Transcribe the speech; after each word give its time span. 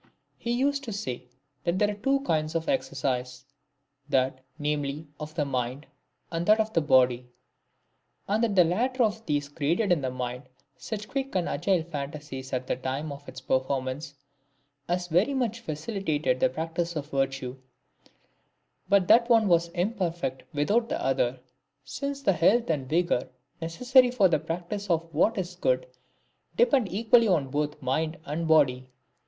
He 0.39 0.51
used 0.51 0.83
to 0.85 0.91
say, 0.93 1.27
that 1.63 1.77
there 1.77 1.89
were 1.89 1.93
two 1.93 2.21
kinds 2.21 2.55
of 2.55 2.67
exercise: 2.67 3.45
that, 4.09 4.41
namely, 4.57 5.05
of 5.19 5.35
the 5.35 5.45
mind 5.45 5.85
and 6.31 6.43
that 6.47 6.59
of 6.59 6.73
the 6.73 6.81
body; 6.81 7.29
and 8.27 8.43
that 8.43 8.55
the 8.55 8.63
latter 8.63 9.03
of 9.03 9.23
these 9.27 9.47
created 9.47 9.91
in 9.91 10.01
the 10.01 10.09
mind 10.09 10.49
such 10.75 11.07
quick 11.07 11.35
and 11.35 11.47
agile 11.47 11.83
phantasies 11.83 12.51
at 12.51 12.65
the 12.65 12.77
time 12.77 13.11
of 13.11 13.29
its 13.29 13.41
performance, 13.41 14.15
as 14.87 15.05
very 15.05 15.35
much 15.35 15.63
facili 15.63 16.03
tated 16.03 16.39
the 16.39 16.49
practice 16.49 16.95
of 16.95 17.11
virtue; 17.11 17.55
but 18.89 19.07
that 19.07 19.29
one 19.29 19.47
was 19.47 19.67
imperfect 19.67 20.45
without 20.51 20.89
the 20.89 20.99
other, 20.99 21.39
since 21.85 22.23
the 22.23 22.33
health 22.33 22.71
and 22.71 22.89
vigour 22.89 23.27
necessary 23.61 24.09
for 24.09 24.27
the 24.27 24.39
practice 24.39 24.89
of 24.89 25.13
what 25.13 25.37
is 25.37 25.55
good, 25.57 25.85
depend 26.57 26.91
equally 26.91 27.27
on 27.27 27.51
both 27.51 27.79
mind 27.83 28.17
and 28.25 28.47
body. 28.47 28.89